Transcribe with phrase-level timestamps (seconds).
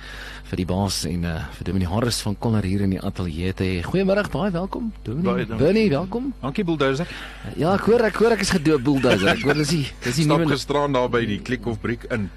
[0.53, 3.65] vir die baas en uh, vir Dominee Harris van Konner hier in die ateljee te
[3.65, 3.79] hê.
[3.85, 4.91] Goeiemôre, baie welkom.
[5.07, 6.29] Dominee, Bernie, welkom.
[6.43, 7.09] Dankie Bulldozer.
[7.57, 9.31] Ja, ek hoor ek hoor ek is gedoop Bulldozer.
[9.33, 12.05] Ek hoor dis die dis die Stap nuwe gisteraan daar by die Klik of Briek
[12.13, 12.29] in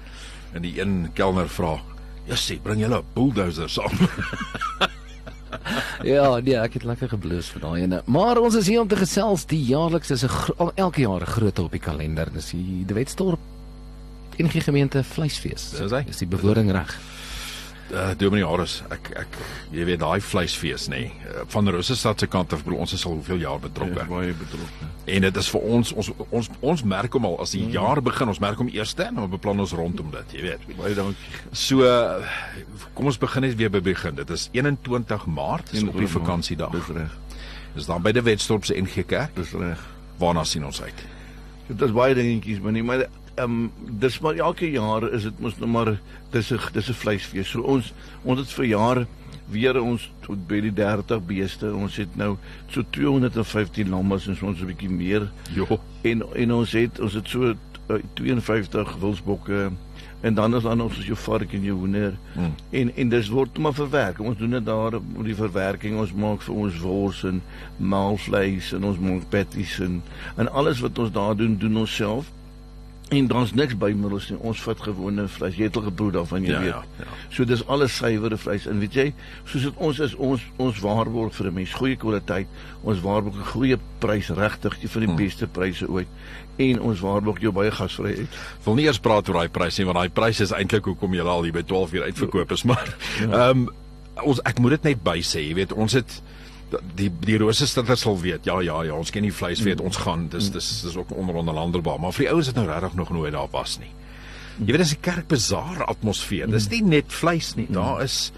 [0.55, 1.75] en die een kelner vra:
[2.27, 3.91] "Ja, sê, bring julle 'n bulldozer saam."
[6.03, 8.01] Ja, nee, ek het lekker gebloos vir daai ene.
[8.05, 9.45] Maar ons is hier om te gesels.
[9.45, 12.31] Die jaarliks is 'n elke jaar 'n groot op die kalender.
[12.31, 13.39] Dis die Wetstorp
[14.37, 15.69] enige gemeente vleisfees.
[15.69, 16.03] Dis hy.
[16.07, 16.93] Is die bewoording reg?
[17.91, 19.37] Uh, Dominee Harris, ek ek
[19.71, 20.99] jy weet daai vleisfees nê.
[21.07, 24.05] Nee, uh, van Rosestad se kant af, bedoel, ons is al hoeveel jaar betrokke.
[24.09, 24.89] baie betrokke.
[25.07, 28.27] En dit is vir ons ons ons ons merk hom al as die jaar begin,
[28.27, 30.65] ons merk hom eerste en dan beplan ons rondom dit, jy weet.
[30.79, 31.43] Baie dankie.
[31.51, 31.85] So
[32.97, 34.17] kom ons begin net weer by begin.
[34.19, 36.17] Dit is 21 Maart, dis op die 21 Maart.
[36.19, 36.75] vakansiedag.
[36.75, 37.15] Dis reg.
[37.77, 39.35] Dis dan by die Wetstorp se NG Kerk.
[39.37, 39.79] Dis reg.
[40.17, 41.05] Waarna sien ons uit?
[41.67, 43.05] Dit is baie dingetjies, maar nie maar
[43.37, 43.71] ehm um,
[44.01, 45.99] dis maar elke jaar is dit mos nou maar
[46.33, 47.49] dis 'n dis 'n vleisfees.
[47.49, 49.07] So ons ons het vir jare
[49.49, 51.75] weer ons tot by die 30 beeste.
[51.75, 52.35] Ons het nou
[52.67, 55.79] so 215 lammas en so ons 'n bietjie meer Jo.
[56.01, 57.53] en en ons het ons het so
[57.89, 59.71] uh, 52 wilsbokke
[60.21, 62.17] en dan is daar nog soos jou vark en jou hoender.
[62.33, 62.55] Hmm.
[62.69, 64.19] En en dis word maar verwerk.
[64.19, 65.99] Ons doen dit daar met die verwerking.
[65.99, 67.41] Ons maak vir ons wors en
[67.77, 70.01] maalvleis en ons maak patties en
[70.35, 72.31] en alles wat ons daar doen, doen ons self.
[73.09, 74.37] En daar's niks bymiddels nie.
[74.43, 75.55] Ons vat gewone vleis.
[75.55, 76.67] Jy het al geproe daarvan, jy Ja, weet.
[76.69, 77.05] ja, ja.
[77.29, 78.65] So dis alles suiwere vleis.
[78.67, 79.13] En weet jy,
[79.45, 82.47] soos dit ons is ons ons waarborg vir 'n mens goeie kwaliteit.
[82.83, 85.17] Ons waarborg 'n goeie prys regtig, die van die Hmm.
[85.17, 86.07] beste pryse ooit.
[86.57, 88.27] En ons waarborg jou baie gasvryheid.
[88.65, 91.21] wil nie eers praat oor daai prys nie want daai prys is eintlik hoekom jy
[91.21, 93.69] al hier by 12 uur uitverkoop is maar ehm um,
[94.23, 96.21] ons ek moet dit net by sê jy weet ons het
[96.95, 100.27] die die rosestaders sal weet ja ja ja ons ken die vleis weet ons gaan
[100.29, 103.47] dis dis dis ook onderonderlanderbaar maar vir die ouens wat nou regtig nog nooit daar
[103.51, 103.91] was nie.
[104.59, 108.31] Jy weet dis 'n kerkbazaar atmosfeer dis nie net vleis nie daar is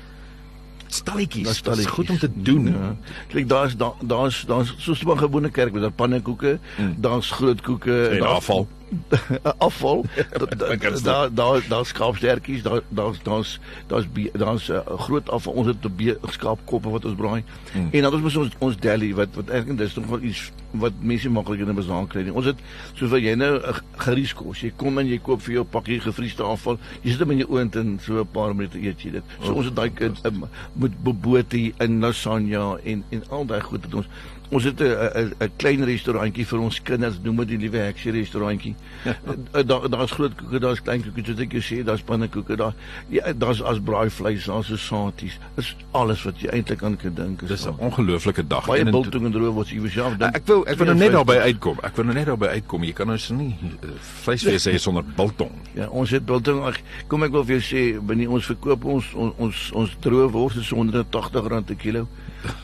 [0.88, 1.94] stalletjies Daar's dit is stalletjies.
[1.94, 2.66] goed om te doen.
[2.68, 2.96] Ja.
[3.28, 6.60] Kyk, daar's daar daar's daar's soos 'n gewone kerk met daar pannekoeke,
[6.98, 8.14] daar's groot koeke Mm.
[8.14, 8.68] en daar's- afval
[9.68, 10.06] afval.
[11.04, 15.54] Daar daar daar skaapstertjies, daar daar's daar's daar's daar's 'n uh, groot afval.
[15.54, 17.44] Ons het 'n skaapkoppe wat ons braai.
[17.72, 17.88] Hmm.
[17.92, 21.30] En dan ons ons ons deli wat wat eintlik dis nog wel iets wat mense
[21.30, 22.22] maklik in 'n bazaar kry.
[22.22, 22.34] nie.
[22.34, 22.58] Ons het
[22.94, 24.62] soveel jy nou 'n gerieskos.
[24.62, 26.78] Jy kom en jy koop vir jou pakkie gevriesde afval.
[27.02, 29.24] Jy sit hom in jou oond en so 'n paar minute eet jy dit.
[29.42, 33.62] So Oh, ons het daai kind um, met bobotie en lasagne en en al daai
[33.62, 34.08] goed wat ons
[34.50, 38.12] Ons het 'n 'n 'n klein restaurantjie vir ons kinders, noem dit die liewe heksie
[38.12, 38.76] restaurantjie.
[39.54, 42.74] Eh, daar daar's groot koeke, daar's klein koeke, soos ek jou sê, daar's pannekoeke, daar
[43.10, 45.38] ja, daar's as braaivleis, daar's sosaties.
[45.56, 47.42] Dis alles wat jy eintlik aan kan dink.
[47.42, 50.36] is dis 'n ongelooflike dag baie 21 biltong en droë wat jy self dink.
[50.36, 51.26] Ek wil ek wil nou net 52.
[51.26, 51.78] daarby uitkom.
[51.84, 52.84] Ek wil nou net daarby uitkom.
[52.84, 53.90] Jy kan so nie uh,
[54.24, 55.52] vleisvlees hê sonder biltong.
[55.74, 56.66] Ja, ons het biltong.
[56.68, 60.32] Ek, kom ek wil vir jou sê, binne ons verkoop ons ons ons, ons droë
[60.32, 62.08] wors is so R180 per kilo.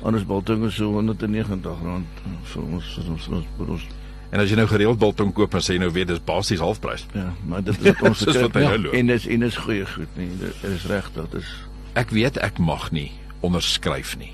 [0.06, 3.88] En ons biltong is so R190 vir ons vir ons vir ons, vir ons
[4.36, 7.06] En as jy nou gereeld biltong koop, dan sê jy nou weer dis basies halfprys.
[7.16, 9.59] Ja, maar dit is wat ons Dis wat hy ja, nou en dis en dis
[9.64, 10.28] goeie goed nie.
[10.41, 11.52] Dit is regtig, dis
[11.96, 13.12] Ek weet ek mag nie
[13.46, 14.34] onderskryf nie.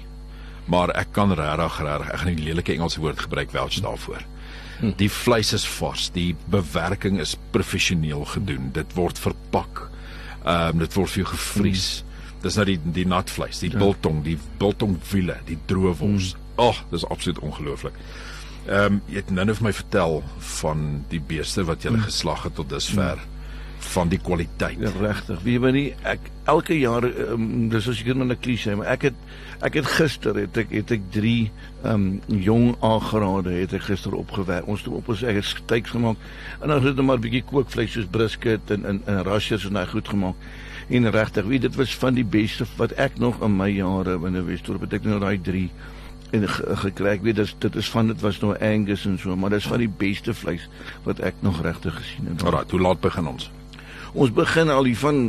[0.72, 4.26] Maar ek kan regtig regtig ek gaan die lelike Engelse woord gebruik welch daarvoor.
[4.98, 8.72] Die vleis is vars, die bewerking is professioneel gedoen.
[8.74, 9.84] Dit word verpak.
[10.42, 11.90] Ehm um, dit word vir jou gevries.
[12.42, 16.36] Dis nou die die nat vleis, die biltong, die biltongwiele, die droë wors.
[16.56, 17.98] Ag, oh, dis absoluut ongelooflik.
[18.68, 20.24] Ehm um, jy het nou net vir my vertel
[20.62, 23.22] van die beeste wat jy geslag het tot dusver
[23.82, 24.78] van die kwaliteit.
[24.80, 25.42] ja, regtig.
[25.44, 29.02] Wie weet nie ek elke jaar um, dis as ek net 'n klise, maar ek
[29.10, 29.18] het
[29.62, 31.52] ek het gister het ek het ek 3
[31.84, 34.68] um jong aangerade het ek gister opgewerk.
[34.68, 36.18] Ons het op ons eie steaks gemaak
[36.62, 39.74] en dan het ons maar 'n bietjie kookvleis soos brisket en en, en rashers en
[39.74, 40.36] daai goed gemaak.
[40.92, 44.42] En regtig, wie dit was van die beste wat ek nog in my jare binne
[44.44, 45.70] Westorp het ek nou daai 3
[46.36, 47.14] en ge- gekry.
[47.16, 49.80] Ek weet dis dit is van dit was nou Angus en so, maar dis van
[49.80, 50.68] die beste vleis
[51.08, 52.44] wat ek nog regtig gesien het.
[52.44, 53.50] Alraai, hoe laat begin ons?
[54.14, 55.22] Ons begin al hier van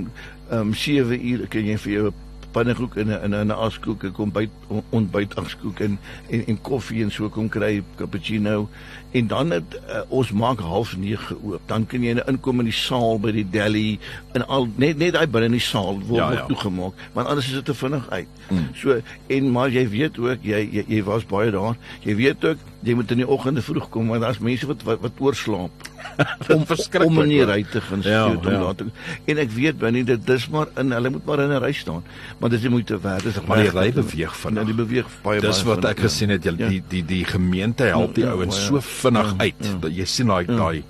[0.50, 2.12] ehm um, 7 uur kan jy vir jou
[2.52, 4.50] pannekoek en 'n 'n 'n askoek, 'n ontbyt
[4.90, 5.98] ontbyt askoek en,
[6.30, 8.68] en en koffie en so kom kry cappuccino
[9.12, 11.60] en dan het uh, ons maak half 9 oop.
[11.66, 13.98] Dan kan jy inkom in die saal by die deli
[14.32, 16.46] en al net net daai binne in die saal word ja, ja.
[16.48, 18.28] toegemaak, want anders is dit te vinnig uit.
[18.48, 18.68] Mm.
[18.74, 21.76] So en maar jy weet ook jy jy, jy was baie daar.
[22.06, 25.00] Jy weet ook jy moet in die oggende vroeg kom want daar's mense wat wat,
[25.04, 25.91] wat oorslaap
[26.54, 26.64] om
[27.06, 28.60] om in die ry te gaan ja, om ja.
[28.60, 28.84] laat
[29.24, 32.04] en ek weet binne dit dis maar in hulle moet maar in 'n ry staan
[32.38, 35.50] maar dis moet werk dis maar die ry beweeg van ja, die beweeg baie baie
[35.50, 36.08] dis wat ek ja.
[36.08, 36.68] gesien het jy, ja.
[36.68, 39.76] die die die gemeente help die ja, ouens ja, so vinnig ja, uit ja.
[39.86, 40.56] dat jy sien daai ja.
[40.56, 40.82] daai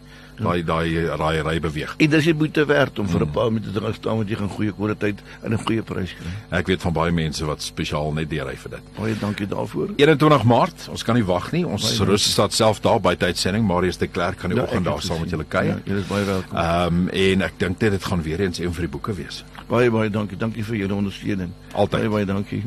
[0.43, 1.95] daai daai raai ry beweeg.
[1.99, 3.33] En dis jy moet te werk om vir 'n hmm.
[3.33, 6.33] paar minute te gaan staan want jy gaan goeie kwaliteit en 'n goeie prys kry.
[6.59, 8.83] Ek weet van baie mense wat spesiaal net die ry vir dit.
[8.99, 9.89] Baie dankie daarvoor.
[9.97, 11.65] 21 Maart, ons kan nie wag nie.
[11.67, 13.67] Ons rus staat self daar by tydsending.
[13.67, 15.77] Marius de Klerk gaan die ja, oggend daar saam met julle kuier.
[15.77, 16.57] Ja, julle is baie welkom.
[16.57, 19.45] Ehm um, en ek dink dit gaan weer eens een vir die boeke wees.
[19.69, 20.37] Baie baie dankie.
[20.37, 21.51] Dankie vir julle ondersteuning.
[21.73, 22.01] Altyd.
[22.01, 22.63] Baie baie dankie.